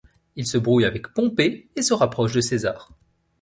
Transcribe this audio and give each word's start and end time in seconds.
Il 0.35 0.47
se 0.47 0.57
brouille 0.57 0.85
avec 0.85 1.09
Pompée, 1.13 1.69
et 1.75 1.83
se 1.83 1.93
rapproche 1.93 2.33
de 2.33 2.41
César. 2.41 2.89